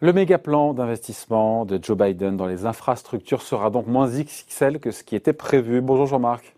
Le 0.00 0.12
méga 0.12 0.38
plan 0.38 0.74
d'investissement 0.74 1.64
de 1.64 1.76
Joe 1.82 1.98
Biden 1.98 2.36
dans 2.36 2.46
les 2.46 2.66
infrastructures 2.66 3.42
sera 3.42 3.68
donc 3.68 3.88
moins 3.88 4.06
XXL 4.06 4.78
que 4.78 4.92
ce 4.92 5.02
qui 5.02 5.16
était 5.16 5.32
prévu. 5.32 5.80
Bonjour 5.80 6.06
Jean-Marc. 6.06 6.54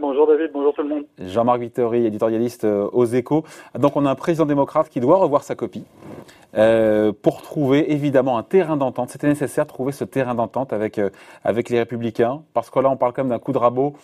bonjour 0.00 0.28
David, 0.28 0.50
bonjour 0.52 0.72
tout 0.72 0.82
le 0.82 0.90
monde. 0.90 1.04
Jean-Marc 1.18 1.58
Vittori, 1.58 2.06
éditorialiste 2.06 2.62
euh, 2.62 2.88
aux 2.92 3.04
échos. 3.04 3.42
Donc 3.76 3.96
on 3.96 4.06
a 4.06 4.10
un 4.12 4.14
président 4.14 4.46
démocrate 4.46 4.88
qui 4.88 5.00
doit 5.00 5.16
revoir 5.16 5.42
sa 5.42 5.56
copie 5.56 5.84
euh, 6.56 7.10
pour 7.10 7.42
trouver 7.42 7.90
évidemment 7.90 8.38
un 8.38 8.44
terrain 8.44 8.76
d'entente. 8.76 9.10
C'était 9.10 9.26
nécessaire 9.26 9.64
de 9.64 9.70
trouver 9.70 9.90
ce 9.90 10.04
terrain 10.04 10.36
d'entente 10.36 10.72
avec, 10.72 10.98
euh, 10.98 11.10
avec 11.42 11.70
les 11.70 11.80
républicains 11.80 12.42
parce 12.54 12.70
que 12.70 12.78
là 12.78 12.88
on 12.88 12.96
parle 12.96 13.14
quand 13.14 13.24
même 13.24 13.30
d'un 13.30 13.40
coup 13.40 13.52
de 13.52 13.58
rabot, 13.58 13.94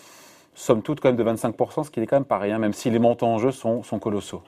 somme 0.54 0.82
toute 0.82 0.98
quand 0.98 1.10
même 1.10 1.16
de 1.16 1.22
25%, 1.22 1.84
ce 1.84 1.90
qui 1.92 2.00
n'est 2.00 2.08
quand 2.08 2.16
même 2.16 2.24
pas 2.24 2.38
rien, 2.38 2.58
même 2.58 2.72
si 2.72 2.90
les 2.90 2.98
montants 2.98 3.34
en 3.34 3.38
jeu 3.38 3.52
sont, 3.52 3.84
sont 3.84 4.00
colossaux. 4.00 4.42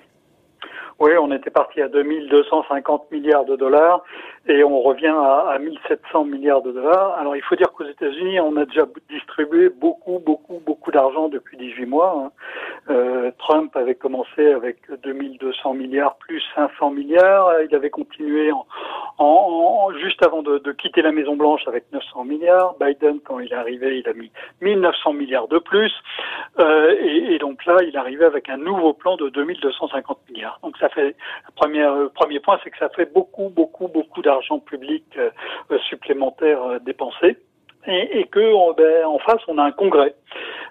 Oui, 1.00 1.10
on 1.20 1.32
était 1.32 1.50
parti 1.50 1.82
à 1.82 1.88
2250 1.88 3.10
milliards 3.10 3.44
de 3.44 3.56
dollars 3.56 4.02
et 4.46 4.62
on 4.62 4.82
revient 4.82 5.06
à, 5.06 5.48
à 5.54 5.58
1700 5.58 6.24
milliards 6.24 6.62
de 6.62 6.72
dollars. 6.72 7.14
Alors 7.18 7.34
il 7.34 7.42
faut 7.42 7.56
dire 7.56 7.72
qu'aux 7.72 7.86
États-Unis, 7.86 8.40
on 8.40 8.56
a 8.56 8.66
déjà 8.66 8.82
distribué 9.08 9.70
beaucoup, 9.70 10.18
beaucoup, 10.18 10.60
beaucoup 10.64 10.90
d'argent 10.90 11.28
depuis 11.28 11.56
18 11.56 11.86
mois. 11.86 12.14
Hein. 12.18 12.30
Euh, 12.90 13.30
Trump 13.38 13.74
avait 13.74 13.94
commencé 13.94 14.52
avec 14.52 14.76
2200 15.02 15.74
milliards 15.74 16.16
plus 16.16 16.42
500 16.54 16.90
milliards. 16.90 17.62
Il 17.62 17.74
avait 17.74 17.88
continué 17.88 18.52
en, 18.52 18.66
en, 19.18 19.90
juste 20.02 20.22
avant 20.22 20.42
de, 20.42 20.58
de, 20.58 20.72
quitter 20.72 21.00
la 21.00 21.12
Maison 21.12 21.36
Blanche 21.36 21.62
avec 21.66 21.84
900 21.92 22.24
milliards. 22.24 22.74
Biden, 22.78 23.20
quand 23.24 23.38
il 23.38 23.50
est 23.50 23.56
arrivé, 23.56 23.98
il 23.98 24.08
a 24.08 24.12
mis 24.12 24.30
1900 24.60 25.14
milliards 25.14 25.48
de 25.48 25.58
plus. 25.58 25.92
Euh, 26.58 26.94
et, 27.00 27.34
et, 27.34 27.38
donc 27.38 27.64
là, 27.64 27.78
il 27.86 27.96
arrivé 27.96 28.24
avec 28.24 28.50
un 28.50 28.58
nouveau 28.58 28.92
plan 28.92 29.16
de 29.16 29.30
2250 29.30 30.18
milliards. 30.30 30.58
Donc 30.62 30.76
ça 30.76 30.90
fait 30.90 31.08
le 31.08 31.54
premier, 31.56 31.88
premier 32.14 32.40
point, 32.40 32.58
c'est 32.62 32.70
que 32.70 32.78
ça 32.78 32.90
fait 32.90 33.10
beaucoup, 33.10 33.48
beaucoup, 33.48 33.88
beaucoup 33.88 34.20
d'argent 34.20 34.33
public 34.60 35.04
euh, 35.16 35.30
supplémentaire 35.88 36.62
euh, 36.62 36.78
dépensé 36.78 37.38
et, 37.86 38.20
et 38.20 38.24
que 38.24 38.74
ben, 38.76 39.06
en 39.06 39.18
face 39.18 39.40
on 39.48 39.58
a 39.58 39.62
un 39.64 39.72
congrès. 39.72 40.14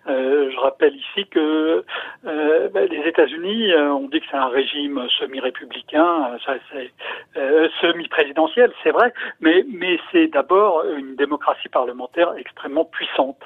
Euh, 0.10 0.52
je 0.52 0.60
rappelle 0.60 0.94
ici 0.96 1.26
que 1.28 1.86
euh, 2.28 2.70
ben, 2.74 2.90
les 2.90 3.08
États-Unis, 3.08 3.72
euh, 3.72 3.94
on 3.94 4.10
dit 4.10 4.20
que 4.20 4.26
c'est 4.30 4.38
un 4.38 4.50
régime 4.50 5.02
semi-républicain, 5.18 6.38
euh, 7.38 7.70
semi-présidentiel, 7.80 8.74
c'est 8.84 8.92
vrai, 8.92 9.14
mais, 9.40 9.64
mais 9.74 9.98
c'est 10.12 10.28
d'abord 10.28 10.84
une 10.98 11.16
démocratie 11.16 11.70
parlementaire 11.70 12.34
extrêmement 12.38 12.84
puissante. 12.84 13.38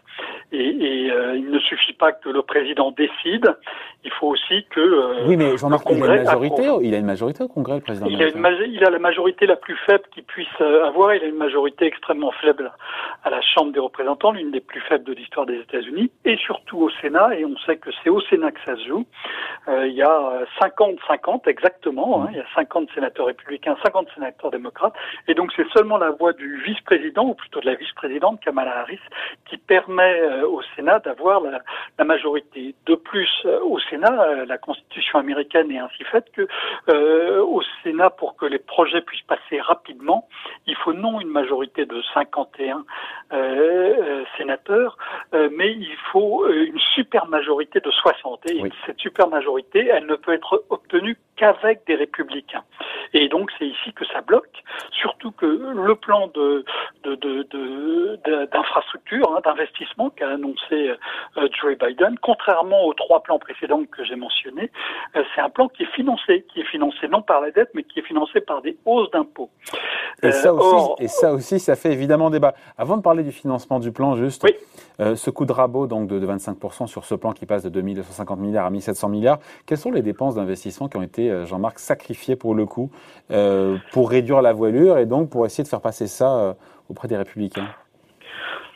Et, 0.52 0.58
et 0.58 1.12
il 1.36 1.52
ne 1.52 1.60
suffit 1.60 1.94
pas 1.94 2.12
que 2.12 2.30
le 2.30 2.42
président 2.42 2.90
décide, 2.92 3.56
il 4.04 4.12
faut 4.12 4.28
aussi 4.28 4.66
que 4.72 5.28
oui, 5.28 5.38
mais 5.38 5.58
Jean-Marc, 5.58 5.84
il 5.92 6.04
a 6.04 6.16
une 6.16 6.24
majorité, 6.24 6.70
il 6.82 6.96
a 6.96 6.98
une 6.98 7.06
majorité 7.06 7.44
au 7.44 7.48
Congrès, 7.48 7.76
le 7.76 7.82
président. 7.82 8.08
Il 8.10 8.24
a, 8.24 8.30
une, 8.30 8.74
il 8.74 8.84
a 8.84 8.90
la 8.90 9.00
majorité 9.00 9.46
la 9.46 9.58
plus 9.58 9.76
faible 9.86 10.06
qu'il 10.12 10.24
puisse 10.24 10.62
avoir. 10.62 11.14
Il 11.14 11.24
a 11.24 11.28
une 11.28 11.36
majorité 11.36 11.86
extrêmement 11.86 12.32
faible 12.32 12.72
à 13.24 13.30
la 13.30 13.42
Chambre 13.42 13.57
des 13.66 13.80
représentants, 13.80 14.32
l'une 14.32 14.52
des 14.52 14.62
plus 14.62 14.82
faibles 14.82 15.04
de 15.04 15.14
l'histoire 15.14 15.46
des 15.46 15.60
États-Unis, 15.60 16.12
et 16.26 16.38
surtout 16.38 16.78
au 16.78 16.90
Sénat, 17.02 17.36
et 17.36 17.46
on 17.46 17.58
sait 17.60 17.78
que 17.78 17.90
c'est 18.04 18.10
au 18.10 18.22
Sénat 18.22 18.52
que 18.52 18.60
ça 18.66 18.76
se 18.76 18.88
joue. 18.88 19.06
Euh, 19.68 19.88
il 19.88 19.94
y 19.94 20.04
a 20.04 20.44
50-50 20.62 21.50
exactement, 21.50 22.24
hein, 22.24 22.28
il 22.32 22.38
y 22.38 22.40
a 22.40 22.46
50 22.56 22.90
sénateurs 22.94 23.26
républicains, 23.26 23.76
50 23.84 24.10
sénateurs 24.14 24.52
démocrates, 24.52 24.94
et 25.28 25.34
donc 25.34 25.52
c'est 25.56 25.68
seulement 25.70 25.98
la 25.98 26.12
voix 26.12 26.34
du 26.34 26.62
vice-président, 26.62 27.26
ou 27.26 27.34
plutôt 27.34 27.60
de 27.60 27.66
la 27.66 27.76
vice-présidente 27.76 28.40
Kamala 28.42 28.80
Harris, 28.80 29.00
qui 29.50 29.58
permet 29.58 30.22
euh, 30.22 30.48
au 30.48 30.62
Sénat 30.76 31.00
d'avoir 31.00 31.42
la, 31.42 32.06
majorité. 32.06 32.76
De 32.86 32.96
plus, 32.96 33.30
euh, 33.46 33.60
au 33.64 33.80
Sénat, 33.80 34.46
la 34.46 34.58
Constitution 34.58 35.20
américaine 35.20 35.72
est 35.72 35.80
ainsi 35.80 36.04
faite 36.06 36.32
que 36.32 36.48
au 37.42 37.62
Sénat, 37.84 38.12
pour 38.12 38.38
que 38.38 38.46
les 38.46 38.60
projets 38.60 39.02
puissent 39.02 39.26
passer 39.28 39.60
rapidement, 39.60 40.28
il 40.68 40.76
faut 40.76 40.94
non 40.94 41.20
une 41.20 41.28
majorité 41.28 41.86
de 41.86 42.02
51 42.14 42.86
euh, 43.48 44.24
sénateurs, 44.38 44.98
euh, 45.34 45.50
mais 45.56 45.72
il 45.72 45.96
faut 46.12 46.44
euh, 46.44 46.66
une 46.66 46.80
super 46.96 47.28
majorité 47.28 47.80
de 47.80 47.92
60. 47.92 48.50
Et 48.52 48.62
cette 48.86 49.00
super 49.00 49.28
majorité, 49.28 49.88
elle 49.88 50.06
ne 50.06 50.16
peut 50.16 50.34
être 50.34 50.64
obtenue 50.70 51.18
qu'avec 51.38 51.86
des 51.88 51.96
républicains. 51.96 52.64
Et 53.14 53.30
donc 53.30 53.52
c'est 53.58 53.68
ici 53.68 53.94
que 53.94 54.06
ça 54.06 54.22
bloque, 54.22 54.64
surtout 54.92 55.32
que 55.32 55.46
le 55.46 55.96
plan 55.96 56.28
de 56.28 56.66
d'infrastructure, 58.52 59.30
de, 59.30 59.36
hein, 59.36 59.42
d'investissement 59.46 60.10
qu'a 60.10 60.30
annoncé 60.30 60.90
euh, 61.38 61.48
Joe 61.60 61.78
Biden, 61.78 62.18
contrairement 62.22 62.84
aux 62.86 62.94
trois 62.94 63.22
plans 63.24 63.40
précédents 63.40 63.84
que 63.86 64.04
j'ai 64.04 64.16
mentionnés, 64.16 64.72
euh, 65.16 65.24
c'est 65.34 65.42
un 65.42 65.50
plan 65.50 65.68
qui 65.70 65.84
est 65.84 65.94
financé, 65.96 66.46
qui 66.52 66.62
est 66.62 66.66
financé 66.66 67.08
non 67.08 67.22
par 67.22 67.42
la 67.42 67.52
dette, 67.52 67.70
mais 67.74 67.84
qui 67.84 68.00
est 68.00 68.04
financé 68.04 68.42
par 68.42 68.62
des 68.62 68.78
hausses 68.86 69.10
d'impôts. 69.12 69.50
Et, 70.24 70.32
ça 70.32 70.54
aussi, 70.54 70.66
or, 70.66 70.96
et 71.00 71.08
ça 71.08 71.32
aussi, 71.34 71.60
ça 71.60 71.76
fait 71.76 71.92
évidemment 71.94 72.30
débat. 72.30 72.56
Avant 72.78 72.98
de 72.98 73.02
parler 73.02 73.24
du 73.24 73.32
financement 73.38 73.80
du 73.80 73.92
plan, 73.92 74.16
juste, 74.16 74.44
oui. 74.44 74.56
euh, 75.00 75.16
ce 75.16 75.30
coup 75.30 75.46
de 75.46 75.52
rabot 75.52 75.88
donc 75.88 76.08
de, 76.08 76.20
de 76.20 76.28
25% 76.28 76.88
sur 76.88 77.06
ce 77.06 77.16
plan 77.16 77.32
qui 77.32 77.46
passe 77.46 77.64
de 77.64 77.70
2250 77.70 78.40
milliards 78.40 78.66
à 78.66 78.70
1700 78.70 79.10
milliards, 79.10 79.40
quelles 79.66 79.78
sont 79.78 79.92
les 79.92 80.02
dépenses 80.02 80.36
d'investissement 80.36 80.88
qui 80.88 80.98
ont 80.98 81.04
été 81.04 81.32
euh, 81.32 81.46
Jean-Marc, 81.46 81.80
sacrifié 81.80 82.36
pour 82.36 82.56
le 82.56 82.66
coup, 82.66 82.92
euh, 83.32 83.78
pour 83.92 84.10
réduire 84.10 84.42
la 84.42 84.54
voilure 84.54 84.98
et 84.98 85.06
donc 85.06 85.30
pour 85.30 85.46
essayer 85.46 85.64
de 85.64 85.70
faire 85.70 85.82
passer 85.82 86.08
ça 86.08 86.38
euh, 86.38 86.54
auprès 86.90 87.08
des 87.08 87.18
républicains? 87.18 87.68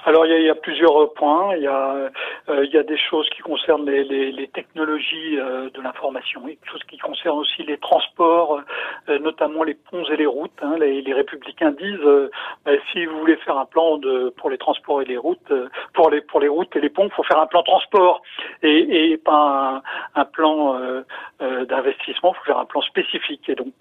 Alors 0.04 0.26
il 0.26 0.32
y, 0.32 0.34
a, 0.34 0.40
il 0.40 0.46
y, 0.46 0.50
a, 0.50 0.56
plusieurs 0.56 1.14
points. 1.14 1.56
Il 1.56 1.62
y 1.62 1.68
a, 1.68 2.10
il 2.48 2.72
y 2.72 2.78
a 2.78 2.84
des 2.84 2.98
choses 2.98 3.30
qui 3.30 3.42
concernent 3.42 3.90
les, 3.90 4.48
technologies 4.54 5.40
euh, 5.40 5.70
de 5.70 5.82
l'information, 5.82 6.42
des 6.42 6.58
choses 6.70 6.84
qui 6.90 6.98
concernent 6.98 7.40
aussi 7.40 7.64
les 7.64 7.78
transports, 7.78 8.62
euh, 9.10 9.20
notamment 9.20 9.64
les 9.64 9.76
ponts 9.76 10.04
et 10.06 10.18
les 10.18 10.26
routes. 10.26 10.52
Hein. 10.62 10.76
Les, 10.80 11.14
républicains 11.14 11.72
disent 11.72 12.30
bah, 12.66 12.72
si 12.92 13.06
vous 13.06 13.20
voulez 13.20 13.36
faire 13.38 13.58
un 13.58 13.66
plan 13.66 14.00
pour 14.38 14.50
les 14.50 14.58
transports 14.58 15.02
et 15.02 15.06
les 15.06 15.18
routes, 15.18 15.54
pour 15.94 16.10
les 16.10 16.48
routes 16.48 16.76
et 16.76 16.82
les 16.82 16.90
ponts, 16.90 17.06
il 17.06 17.12
faut 17.12 17.24
faire 17.24 17.40
un 17.40 17.48
plan 17.48 17.64
transport 17.64 18.22
et, 18.64 19.18
pas 19.18 19.82
un, 20.16 20.26
plan 20.26 20.80
d'investissement. 21.40 22.34
Il 22.34 22.38
faut 22.38 22.46
faire 22.46 22.58
un 22.58 22.66
plan 22.66 22.82
spécifique. 22.82 23.48
Et 23.50 23.56
donc 23.56 23.74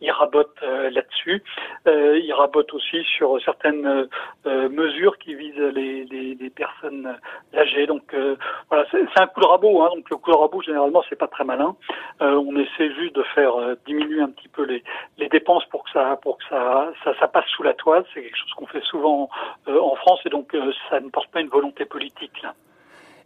ils 0.00 0.10
rabotent 0.10 0.60
là-dessus. 0.62 1.42
ils 1.86 2.32
rabotent 2.32 2.74
aussi 2.74 3.02
sur 3.04 3.40
certaines 3.42 4.08
mesures 4.44 5.18
qui 5.18 5.34
visent 5.34 5.56
les, 5.56 6.52
personnes 6.54 7.16
âgées. 7.54 7.86
Euh, 8.14 8.36
voilà, 8.68 8.84
c'est 8.90 9.20
un 9.20 9.26
coup 9.26 9.40
de 9.40 9.46
rabot. 9.46 9.82
Hein, 9.82 9.90
donc 9.94 10.08
le 10.10 10.16
coup 10.16 10.30
de 10.30 10.36
rabot 10.36 10.62
généralement 10.62 11.02
c'est 11.08 11.16
pas 11.16 11.28
très 11.28 11.44
malin. 11.44 11.76
Euh, 12.20 12.34
on 12.34 12.56
essaie 12.56 12.94
juste 12.94 13.14
de 13.14 13.22
faire 13.34 13.54
euh, 13.56 13.74
diminuer 13.86 14.20
un 14.20 14.30
petit 14.30 14.48
peu 14.48 14.64
les, 14.64 14.82
dépenses 15.28 15.64
pour 15.66 15.84
que 15.84 15.90
ça 15.92 17.28
passe 17.28 17.46
sous 17.56 17.62
la 17.62 17.74
toile. 17.74 18.04
C'est 18.12 18.22
quelque 18.22 18.36
chose 18.36 18.52
qu'on 18.56 18.66
fait 18.66 18.82
souvent 18.82 19.28
euh, 19.68 19.80
en 19.80 19.94
France 19.96 20.20
et 20.26 20.28
donc 20.28 20.54
ça 20.90 21.00
ne 21.00 21.08
porte 21.08 21.30
pas 21.30 21.40
une 21.40 21.48
volonté 21.48 21.84
politique. 21.84 22.44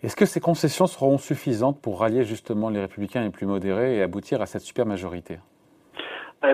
Est-ce 0.03 0.15
que 0.15 0.27
ces 0.27 0.41
concessions 0.41 0.87
seront 0.87 1.19
suffisantes 1.19 1.81
pour 1.81 2.01
rallier 2.01 2.23
justement 2.25 2.69
les 2.71 2.81
républicains 2.81 3.23
les 3.23 3.31
plus 3.31 3.47
modérés 3.47 3.97
et 3.97 4.03
aboutir 4.03 4.41
à 4.43 4.47
cette 4.47 4.63
super 4.63 4.87
majorité 4.87 5.39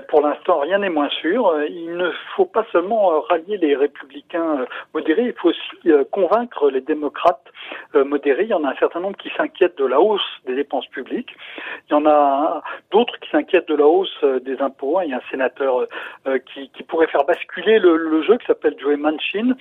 pour 0.09 0.21
l'instant, 0.21 0.61
rien 0.61 0.79
n'est 0.79 0.89
moins 0.89 1.09
sûr. 1.09 1.49
Euh, 1.49 1.67
il 1.67 1.97
ne 1.97 2.11
faut 2.37 2.47
pas 2.47 2.65
seulement 2.73 3.13
euh, 3.13 3.19
rallier 3.21 3.57
les 3.57 3.75
républicains 3.75 4.65
modérés, 4.95 5.27
il 5.27 5.33
faut 5.35 5.51
aussi 5.51 6.07
convaincre 6.11 6.71
les 6.71 6.81
démocrates 6.81 7.45
modérés. 7.95 8.45
Il 8.45 8.49
y 8.51 8.55
en 8.55 8.65
a 8.65 8.71
un 8.71 8.77
certain 8.77 9.01
nombre 9.01 9.17
qui 9.17 9.31
s'inquiètent 9.37 9.79
de 9.79 9.85
la 9.85 10.01
hausse 10.01 10.23
des 10.47 10.55
dépenses 10.55 10.87
publiques. 10.87 11.35
Il 11.89 11.93
y 11.93 11.95
en 11.95 12.07
a 12.07 12.63
d'autres 12.91 13.19
qui 13.21 13.31
s'inquiètent 13.31 13.69
de 13.69 13.75
la 13.75 13.87
hausse 13.87 14.25
des 14.43 14.61
impôts. 14.61 15.01
Il 15.03 15.11
y 15.11 15.15
a 15.15 15.17
un 15.17 15.31
sénateur 15.31 15.87
qui, 16.53 16.71
pourrait 16.89 17.07
faire 17.07 17.25
basculer 17.25 17.79
le, 17.79 17.97
le 17.97 18.23
jeu 18.23 18.37
qui 18.39 18.47
s'appelle 18.47 18.77
Joe 18.79 18.97
Manchin 18.97 19.55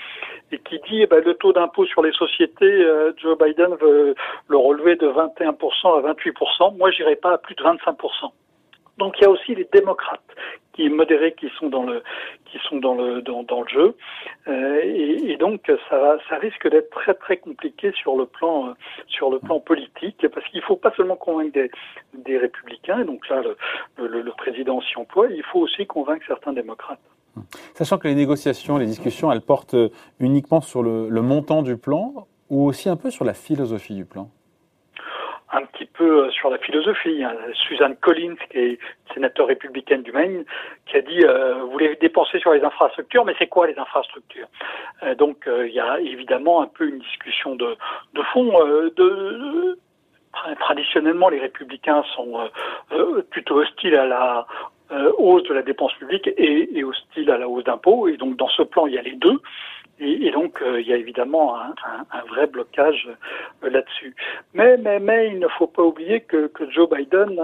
et 0.52 0.60
qui 0.60 0.80
dit 0.90 1.02
eh 1.02 1.08
ben, 1.08 1.24
le 1.24 1.34
taux 1.36 1.54
d'impôt 1.54 1.86
sur 1.86 2.02
les 2.02 2.12
sociétés, 2.12 2.86
Joe 3.18 3.38
Biden 3.38 3.76
veut 3.76 4.16
le 4.48 4.58
relever 4.58 4.96
de 4.96 5.08
21% 5.08 6.06
à 6.06 6.14
28%. 6.14 6.78
Moi, 6.78 6.92
j'irai 6.92 7.16
pas 7.16 7.34
à 7.34 7.38
plus 7.38 7.56
de 7.56 7.64
25%. 7.64 8.32
Donc 8.98 9.16
il 9.18 9.24
y 9.24 9.26
a 9.26 9.30
aussi 9.30 9.56
les 9.56 9.68
démocrates 9.72 10.22
qui 10.74 10.90
modérés 10.90 11.34
qui 11.34 11.50
sont 11.60 11.70
dans 11.70 11.84
le 11.84 12.04
qui 12.46 12.58
sont 12.70 12.78
dans 12.78 12.96
le 12.96 13.22
dans, 13.22 13.62
le 13.62 13.68
jeu 13.68 13.96
euh, 14.48 14.82
et, 14.84 15.36
donc 15.38 15.70
ça 15.90 16.18
ça 16.30 16.38
risque 16.38 16.70
d'être 16.70 16.90
très 16.92 17.14
très 17.14 17.38
compliqué 17.38 17.92
sur 17.94 18.16
le 18.16 18.26
plan 18.26 18.68
euh, 18.68 18.74
sur 19.08 19.30
le 19.30 19.40
plan 19.40 19.60
politique 19.60 20.26
parce 20.34 20.48
qu'il 20.50 20.62
faut 20.62 20.76
pas 20.76 20.94
seulement 20.96 21.16
convaincre 21.16 21.54
des, 21.54 21.72
des 22.14 22.38
républicains 22.38 23.04
donc 23.04 23.28
là 23.30 23.42
le, 23.98 24.08
le, 24.08 24.32
président 24.32 24.82
s'y 24.82 24.98
emploie 24.98 25.28
il 25.28 25.44
faut 25.44 25.60
aussi 25.60 25.86
convaincre 25.86 26.26
certains 26.28 26.54
démocrates. 26.54 27.00
Sachant 27.76 27.98
que 27.98 28.08
les 28.08 28.16
négociations, 28.16 28.78
les 28.78 28.86
discussions, 28.86 29.32
elles 29.32 29.42
portent 29.42 29.78
uniquement 30.20 30.60
sur 30.60 30.84
le 30.84 31.22
montant 31.22 31.62
du 31.62 31.78
plan 31.78 32.28
ou 32.50 32.68
aussi 32.68 32.90
un 32.90 32.98
peu 32.98 33.10
sur 33.10 33.26
la 33.26 33.34
philosophie 33.34 33.96
du 33.96 34.06
plan? 34.06 34.30
Un 35.54 35.64
petit 35.66 35.86
peu 35.86 36.30
sur 36.32 36.50
la 36.50 36.58
philosophie. 36.58 37.24
Hein. 37.24 37.36
Suzanne 37.54 37.96
Collins, 37.98 38.36
qui 38.50 38.58
est 38.58 38.80
sénateur 39.14 39.48
républicaine 39.48 40.04
du 40.04 40.12
Maine, 40.12 40.46
qui 40.86 40.98
a 40.98 41.02
dit 41.02 41.24
euh, 41.24 41.56
vous 41.62 41.72
voulez 41.72 41.96
dépenser 42.00 42.40
sur 42.40 42.54
les 42.54 42.64
infrastructures, 42.64 43.26
mais 43.26 43.36
c'est 43.38 43.48
quoi 43.48 43.68
les 43.68 43.78
infrastructures? 43.78 44.48
Euh, 45.04 45.16
Donc 45.16 45.48
euh, 45.48 45.68
il 45.68 45.74
y 45.74 45.80
a 45.80 46.00
évidemment 46.00 46.62
un 46.62 46.68
peu 46.68 46.88
une 46.88 47.00
discussion 47.00 47.56
de, 47.56 47.76
de 48.14 48.22
fond. 48.34 48.52
Euh, 48.66 48.92
de, 48.96 49.78
traditionnellement, 50.60 51.28
les 51.28 51.40
républicains 51.40 52.04
sont 52.16 52.40
euh, 52.94 53.22
plutôt 53.30 53.56
hostiles 53.56 53.96
à 53.96 54.06
la 54.06 54.48
hausse 55.18 55.44
de 55.44 55.54
la 55.54 55.62
dépense 55.62 55.94
publique 55.94 56.28
et, 56.28 56.78
et 56.78 56.84
hostile 56.84 57.32
à 57.32 57.38
la 57.38 57.48
hausse 57.48 57.64
d'impôts. 57.64 58.08
Et 58.08 58.18
donc 58.18 58.38
dans 58.38 58.50
ce 58.50 58.62
plan, 58.62 58.88
il 58.88 58.94
y 58.94 58.98
a 58.98 59.02
les 59.02 59.16
deux. 59.16 59.40
Et, 60.02 60.32
donc, 60.32 60.64
il 60.66 60.88
y 60.88 60.94
a 60.94 60.98
évidemment 60.98 61.56
un, 61.56 61.74
un, 62.12 62.24
vrai 62.28 62.48
blocage 62.48 63.08
là-dessus. 63.62 64.16
Mais, 64.54 64.76
mais, 64.78 65.00
mais, 65.00 65.28
il 65.28 65.40
ne 65.40 65.48
faut 65.48 65.68
pas 65.68 65.84
oublier 65.84 66.22
que, 66.22 66.48
que 66.48 66.70
Joe 66.72 66.90
Biden 66.90 67.40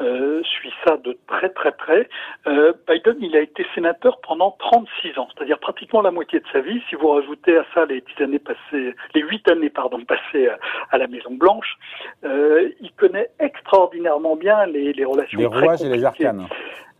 euh, 0.00 0.42
suit 0.44 0.72
ça 0.84 0.96
de 0.96 1.18
très 1.26 1.50
très 1.50 1.72
près. 1.72 2.08
Euh, 2.46 2.72
Biden, 2.88 3.16
il 3.20 3.36
a 3.36 3.40
été 3.40 3.66
sénateur 3.74 4.18
pendant 4.26 4.52
36 4.52 5.18
ans, 5.18 5.28
c'est-à-dire 5.34 5.58
pratiquement 5.58 6.00
la 6.00 6.10
moitié 6.10 6.40
de 6.40 6.46
sa 6.52 6.60
vie. 6.60 6.80
Si 6.88 6.94
vous 6.94 7.08
rajoutez 7.08 7.58
à 7.58 7.66
ça 7.74 7.84
les 7.84 8.00
dix 8.00 8.22
années 8.22 8.38
passées, 8.38 8.94
les 9.14 9.20
huit 9.20 9.46
années 9.50 9.68
pardon 9.68 10.02
passées 10.06 10.48
à, 10.90 10.96
la 10.96 11.06
Maison 11.06 11.32
Blanche, 11.34 11.76
euh, 12.24 12.70
il 12.80 12.92
connaît 12.92 13.28
extraordinairement 13.38 14.36
bien 14.36 14.64
les, 14.66 14.94
les 14.94 15.04
relations. 15.04 15.38
Les 15.38 15.46
rouages 15.46 15.82
et 15.82 15.88
les 15.90 16.02
arcanes 16.02 16.46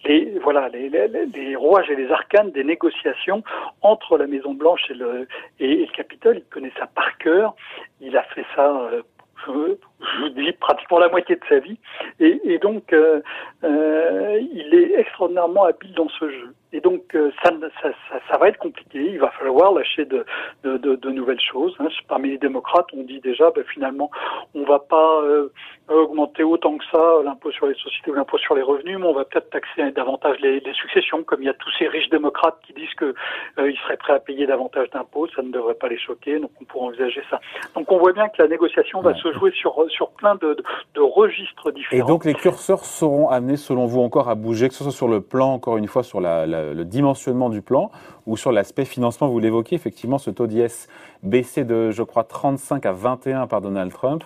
les 0.05 0.38
voilà 0.43 0.69
les, 0.69 0.88
les, 0.88 1.56
rouages 1.56 1.91
et 1.91 1.97
les 1.97 2.11
arcanes 2.11 2.50
des 2.50 2.64
négociations 2.64 3.43
entre 3.82 4.17
la 4.17 4.26
Maison 4.26 4.55
Blanche 4.55 4.91
et 4.91 4.94
le 4.94 5.26
et, 5.58 5.87
le 5.87 5.93
Capitole. 5.93 6.38
Il 6.38 6.44
connaît 6.44 6.73
ça 6.79 6.87
par 6.87 7.19
cœur. 7.19 7.55
Il 8.00 8.17
a 8.17 8.23
fait 8.25 8.47
ça. 8.55 8.88
Euh, 8.93 9.02
je, 9.47 9.52
vous 9.52 10.29
dis 10.31 10.52
pratiquement 10.52 10.99
la 10.99 11.08
moitié 11.08 11.37
de 11.37 11.41
sa 11.49 11.58
vie, 11.61 11.79
et, 12.19 12.41
et 12.44 12.58
donc 12.58 12.93
euh, 12.93 13.23
euh, 13.64 14.38
il 14.52 14.75
est 14.75 15.00
extraordinairement 15.00 15.64
habile 15.64 15.94
dans 15.94 16.08
ce 16.08 16.29
jeu. 16.29 16.55
Et 16.72 16.81
donc 16.81 17.14
euh, 17.14 17.32
ça, 17.43 17.50
ça, 17.82 17.88
ça, 18.08 18.20
ça, 18.31 18.38
va 18.38 18.49
être 18.49 18.58
compliqué. 18.58 19.00
Il 19.00 19.19
va 19.19 19.31
falloir 19.31 19.72
lâcher 19.72 20.05
de, 20.05 20.25
de, 20.62 20.76
de, 20.76 20.94
de 20.94 21.11
nouvelles 21.11 21.40
choses. 21.40 21.75
Hein. 21.81 21.88
Parmi 22.06 22.31
les 22.31 22.38
démocrates, 22.38 22.87
on 22.93 23.02
dit 23.02 23.20
déjà, 23.20 23.50
ben, 23.50 23.64
finalement, 23.64 24.11
on 24.55 24.62
va 24.62 24.78
pas 24.78 25.20
euh, 25.22 25.49
augmenter 25.88 26.44
autant 26.44 26.78
que 26.78 26.84
ça 26.93 27.22
l'impôt 27.25 27.50
sur 27.50 27.67
les 27.67 27.75
sociétés 27.75 28.12
ou 28.12 28.14
l'impôt 28.14 28.38
sur 28.38 28.55
les 28.55 28.62
revenus, 28.62 28.99
mais 28.99 29.06
on 29.06 29.12
va 29.12 29.25
peut-être 29.25 29.50
taxer 29.50 29.90
davantage 29.90 30.38
les, 30.40 30.61
les, 30.61 30.75
successions, 30.75 31.25
comme 31.25 31.43
il 31.43 31.46
y 31.46 31.50
a 31.50 31.55
tous 31.55 31.70
ces 31.78 31.88
riches 31.88 32.08
démocrates 32.08 32.58
qui 32.64 32.73
disent 32.73 32.94
que 32.96 33.14
euh, 33.58 33.70
ils 33.70 33.78
seraient 33.78 33.96
prêts 33.96 34.12
à 34.12 34.20
payer 34.20 34.46
davantage 34.46 34.90
d'impôts. 34.90 35.26
Ça 35.34 35.43
ne 35.43 35.50
devrait 35.50 35.75
pas 35.75 35.88
les 35.88 35.99
choquer, 35.99 36.38
donc 36.38 36.52
on 36.61 36.64
pourrait 36.64 36.87
envisager 36.87 37.23
ça. 37.31 37.40
Donc 37.75 37.90
on 37.90 37.99
voit 37.99 38.12
bien 38.12 38.28
que 38.28 38.40
la 38.40 38.49
négociation 38.49 39.00
va 39.00 39.14
se 39.14 39.32
jouer 39.32 39.50
sur 39.52 39.84
sur 39.88 40.11
plein 40.11 40.37
de, 40.37 40.56
de, 40.94 41.00
registres 41.00 41.73
différents. 41.73 42.05
Et 42.05 42.06
donc 42.06 42.25
les 42.25 42.34
curseurs 42.34 42.84
seront 42.84 43.28
amenés, 43.28 43.56
selon 43.56 43.87
vous, 43.87 44.00
encore 44.00 44.28
à 44.28 44.37
bouger, 44.37 44.69
que 44.69 44.75
ce 44.75 44.84
soit 44.84 44.93
sur 44.93 45.08
le 45.08 45.20
plan, 45.20 45.52
encore 45.52 45.76
une 45.76 45.88
fois, 45.88 46.02
sur 46.02 46.20
la, 46.20 46.46
la 46.46 46.60
le 46.75 46.85
dimensionnement 46.85 47.51
du 47.51 47.62
plan 47.62 47.91
ou 48.27 48.37
sur 48.37 48.53
l'aspect 48.53 48.85
financement, 48.85 49.29
vous 49.29 49.39
l'évoquez, 49.39 49.75
effectivement, 49.75 50.19
ce 50.19 50.31
taux 50.31 50.47
d'IS 50.47 50.89
baissé 51.23 51.65
de, 51.65 51.91
je 51.91 52.03
crois, 52.03 52.25
35 52.25 52.87
à 52.87 52.93
21 52.93 53.47
par 53.47 53.61
Donald 53.61 53.93
Trump. 53.93 54.25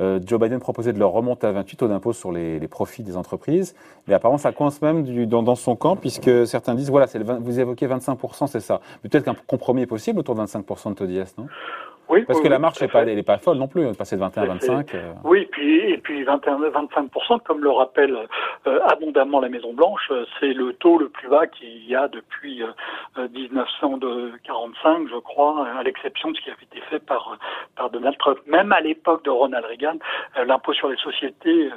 Euh, 0.00 0.18
Joe 0.24 0.40
Biden 0.40 0.58
proposait 0.58 0.92
de 0.92 0.98
le 0.98 1.06
remonter 1.06 1.46
à 1.46 1.52
28 1.52 1.76
taux 1.76 1.88
d'impôt 1.88 2.12
sur 2.12 2.32
les, 2.32 2.58
profits 2.68 3.02
des 3.02 3.16
entreprises. 3.16 3.74
Mais 4.08 4.14
apparemment, 4.14 4.38
ça 4.38 4.52
coince 4.52 4.82
même 4.82 5.04
dans, 5.26 5.54
son 5.54 5.76
camp, 5.76 5.96
puisque 5.96 6.46
certains 6.46 6.74
disent, 6.74 6.90
voilà, 6.90 7.06
vous 7.40 7.60
évoquez 7.60 7.86
25%, 7.86 8.48
c'est 8.48 8.60
ça. 8.60 8.80
Peut-être 9.02 9.24
qu'un 9.24 9.36
compromis 9.46 9.82
est 9.82 9.86
possible 9.86 10.18
autour 10.18 10.34
de 10.34 10.42
25% 10.42 10.90
de 10.90 10.94
taux 10.94 11.06
d'IS, 11.06 11.34
non? 11.38 11.46
Oui, 12.08 12.24
Parce 12.26 12.40
que 12.40 12.48
la 12.48 12.58
marche 12.58 12.80
n'est 12.80 12.88
pas, 12.88 13.04
pas 13.24 13.38
folle 13.38 13.56
non 13.56 13.68
plus, 13.68 13.92
passer 13.96 14.16
de 14.16 14.20
21 14.20 14.42
à 14.42 14.46
25. 14.46 14.94
Euh. 14.94 15.12
Oui, 15.24 15.46
puis, 15.50 15.78
et 15.90 15.98
puis 15.98 16.22
21, 16.22 16.58
25%, 16.58 17.40
comme 17.42 17.62
le 17.62 17.70
rappelle 17.70 18.16
euh, 18.66 18.78
abondamment 18.86 19.40
la 19.40 19.48
Maison 19.48 19.72
Blanche, 19.72 20.08
euh, 20.10 20.24
c'est 20.38 20.52
le 20.52 20.74
taux 20.74 20.98
le 20.98 21.08
plus 21.08 21.28
bas 21.28 21.46
qu'il 21.46 21.86
y 21.86 21.94
a 21.94 22.08
depuis 22.08 22.62
1945, 23.16 25.08
je 25.08 25.18
crois, 25.18 25.66
à 25.78 25.82
l'exception 25.82 26.30
de 26.30 26.36
ce 26.36 26.42
qui 26.42 26.50
avait 26.50 26.62
été 26.62 26.80
fait 26.90 27.00
par, 27.00 27.38
par 27.76 27.90
Donald 27.90 28.16
Trump. 28.18 28.38
Même 28.46 28.72
à 28.72 28.80
l'époque 28.80 29.24
de 29.24 29.30
Ronald 29.30 29.64
Reagan, 29.64 29.98
l'impôt 30.46 30.72
sur 30.72 30.88
les 30.88 30.96
sociétés 30.96 31.70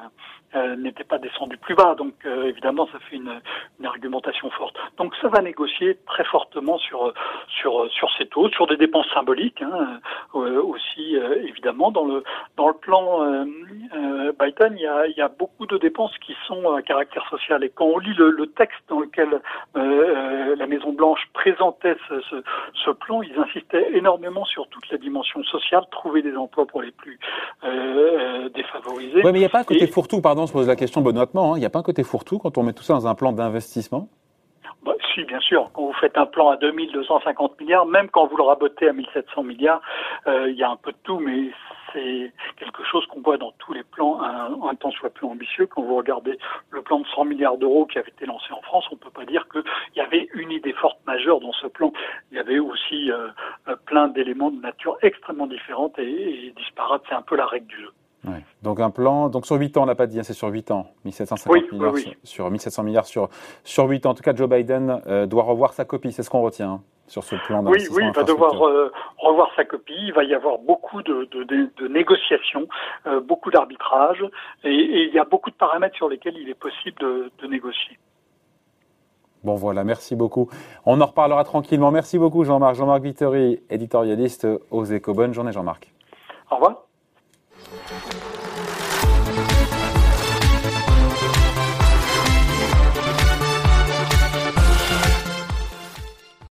euh, 0.55 0.77
n'était 0.77 1.03
pas 1.03 1.17
descendu 1.17 1.57
plus 1.57 1.75
bas. 1.75 1.93
Donc 1.95 2.13
euh, 2.25 2.45
évidemment, 2.45 2.87
ça 2.91 2.99
fait 2.99 3.17
une, 3.17 3.41
une, 3.79 3.85
argumentation 3.85 4.49
forte. 4.51 4.77
Donc 4.97 5.13
ça 5.21 5.27
va 5.27 5.41
négocier 5.41 5.97
très 6.07 6.23
fortement 6.23 6.77
sur 6.77 7.13
sur 7.49 7.91
sur 7.91 8.09
ces 8.17 8.27
taux, 8.27 8.49
sur 8.51 8.65
des 8.65 8.77
dépenses 8.77 9.07
symboliques 9.13 9.61
hein, 9.61 9.69
euh, 9.73 9.97
aussi 10.33 11.15
évidemment 11.43 11.91
dans 11.91 12.05
le 12.05 12.23
dans 12.55 12.67
le 12.67 12.73
plan 12.73 13.45
Biden, 14.39 14.73
il 14.75 14.81
y 14.81 14.87
a 14.87 15.07
il 15.07 15.15
y 15.17 15.21
a 15.21 15.27
beaucoup 15.27 15.65
de 15.65 15.77
dépenses 15.77 16.17
qui 16.25 16.33
sont 16.47 16.71
à 16.73 16.81
caractère 16.81 17.27
social. 17.29 17.63
Et 17.63 17.69
quand 17.69 17.85
on 17.85 17.99
lit 17.99 18.13
le, 18.13 18.31
le 18.31 18.47
texte 18.47 18.79
dans 18.89 18.99
lequel 18.99 19.41
la 19.75 20.67
Maison 20.67 20.93
Blanche 20.93 21.21
présentait 21.33 21.95
ce, 22.07 22.21
ce, 22.29 22.35
ce, 22.85 22.91
plan, 22.91 23.21
ils 23.21 23.37
insistaient 23.37 23.95
énormément 23.95 24.45
sur 24.45 24.67
toute 24.69 24.89
la 24.89 24.97
dimension 24.97 25.43
sociale, 25.43 25.83
trouver 25.91 26.21
des 26.21 26.35
emplois 26.35 26.65
pour 26.65 26.81
les 26.81 26.91
plus 26.91 27.19
défavorisés. 28.55 29.21
Oui, 29.23 29.31
mais 29.31 29.39
il 29.39 29.39
n'y 29.39 29.45
a 29.45 29.49
pas 29.49 29.61
un 29.61 29.63
côté 29.63 29.87
fourre-tout, 29.87 30.21
pardon 30.21 30.43
on 30.43 30.47
se 30.47 30.53
pose 30.53 30.67
la 30.67 30.75
question 30.75 31.01
benoîtement. 31.01 31.53
Hein. 31.53 31.57
Il 31.57 31.59
n'y 31.59 31.65
a 31.65 31.69
pas 31.69 31.79
un 31.79 31.83
côté 31.83 32.03
fourre-tout 32.03 32.39
quand 32.39 32.57
on 32.57 32.63
met 32.63 32.73
tout 32.73 32.83
ça 32.83 32.93
dans 32.93 33.07
un 33.07 33.15
plan 33.15 33.31
d'investissement? 33.31 34.09
Bah, 35.17 35.21
si, 35.21 35.25
bien 35.25 35.39
sûr. 35.39 35.69
Quand 35.73 35.83
vous 35.83 35.93
faites 35.93 36.17
un 36.17 36.25
plan 36.25 36.49
à 36.49 36.57
2250 36.57 37.59
milliards, 37.59 37.85
même 37.85 38.09
quand 38.09 38.27
vous 38.27 38.37
le 38.37 38.43
rabotez 38.43 38.89
à 38.89 38.93
1700 38.93 39.43
milliards, 39.43 39.81
euh, 40.27 40.49
il 40.49 40.55
y 40.55 40.63
a 40.63 40.69
un 40.69 40.75
peu 40.75 40.91
de 40.91 40.97
tout, 41.03 41.19
mais 41.19 41.51
c'est 41.93 42.31
quelque 42.57 42.83
chose 42.83 43.05
qu'on 43.07 43.21
voit 43.21 43.37
dans 43.37 43.53
tous 43.59 43.73
les 43.73 43.83
plans, 43.83 44.21
un, 44.21 44.75
temps 44.75 44.91
soit 44.91 45.09
plus 45.09 45.25
ambitieux. 45.25 45.67
Quand 45.67 45.81
vous 45.81 45.95
regardez 45.95 46.37
le 46.69 46.81
plan 46.81 46.99
de 46.99 47.07
100 47.07 47.25
milliards 47.25 47.57
d'euros 47.57 47.85
qui 47.85 47.97
avait 47.97 48.09
été 48.09 48.25
lancé 48.25 48.51
en 48.51 48.61
France, 48.61 48.85
on 48.91 48.95
ne 48.95 48.99
peut 48.99 49.09
pas 49.09 49.25
dire 49.25 49.47
qu'il 49.49 49.63
y 49.95 50.01
avait 50.01 50.27
une 50.33 50.51
idée 50.51 50.73
forte 50.73 50.99
majeure 51.07 51.39
dans 51.39 51.53
ce 51.53 51.67
plan. 51.67 51.93
Il 52.31 52.37
y 52.37 52.39
avait 52.39 52.59
aussi 52.59 53.09
euh, 53.11 53.29
plein 53.85 54.09
d'éléments 54.09 54.51
de 54.51 54.61
nature 54.61 54.97
extrêmement 55.01 55.47
différente 55.47 55.97
et, 55.97 56.47
et 56.47 56.51
disparates. 56.51 57.03
C'est 57.07 57.15
un 57.15 57.21
peu 57.21 57.35
la 57.35 57.45
règle 57.45 57.67
du 57.67 57.77
jeu. 57.77 57.91
Donc 58.63 58.79
un 58.79 58.89
plan, 58.89 59.29
donc 59.29 59.45
sur 59.45 59.55
8 59.55 59.77
ans, 59.77 59.83
on 59.83 59.85
n'a 59.85 59.95
pas 59.95 60.07
dit, 60.07 60.19
hein, 60.19 60.23
c'est 60.23 60.33
sur 60.33 60.49
8 60.49 60.71
ans, 60.71 60.87
1750 61.05 61.71
milliards 61.71 61.93
Sur, 62.23 62.49
1700 62.51 62.83
milliards 62.83 63.05
sur, 63.05 63.29
sur 63.63 63.85
8 63.85 64.05
ans. 64.05 64.09
En 64.11 64.13
tout 64.13 64.23
cas, 64.23 64.35
Joe 64.35 64.49
Biden 64.49 65.01
euh, 65.07 65.25
doit 65.25 65.43
revoir 65.43 65.73
sa 65.73 65.85
copie, 65.85 66.11
c'est 66.11 66.23
ce 66.23 66.29
qu'on 66.29 66.41
retient 66.41 66.71
hein, 66.71 66.81
sur 67.07 67.23
ce 67.23 67.35
plan 67.35 67.63
Oui, 67.65 67.79
oui, 67.91 68.03
il 68.05 68.11
va 68.13 68.23
devoir 68.23 68.67
euh, 68.67 68.91
revoir 69.17 69.49
sa 69.55 69.65
copie, 69.65 69.93
il 69.97 70.13
va 70.13 70.23
y 70.23 70.33
avoir 70.33 70.59
beaucoup 70.59 71.01
de, 71.03 71.27
de, 71.31 71.87
négociations, 71.87 72.67
euh, 73.05 73.19
beaucoup 73.21 73.51
d'arbitrage, 73.51 74.23
et, 74.63 74.73
il 74.73 75.13
y 75.13 75.19
a 75.19 75.25
beaucoup 75.25 75.49
de 75.49 75.55
paramètres 75.55 75.95
sur 75.95 76.09
lesquels 76.09 76.37
il 76.37 76.49
est 76.49 76.59
possible 76.59 76.97
de, 76.99 77.47
négocier. 77.47 77.97
Bon 79.43 79.55
voilà, 79.55 79.83
merci 79.83 80.15
beaucoup. 80.15 80.49
On 80.85 80.99
en 80.99 81.05
reparlera 81.05 81.43
tranquillement. 81.43 81.91
Merci 81.91 82.17
beaucoup 82.17 82.43
Jean-Marc. 82.43 82.75
Jean-Marc 82.75 83.03
Vittori, 83.03 83.61
éditorialiste 83.69 84.47
aux 84.71 84.83
Échos. 84.83 85.13
Bonne 85.13 85.33
journée 85.33 85.53
Jean-Marc. 85.53 85.93
Au 86.51 86.55
revoir. 86.55 86.86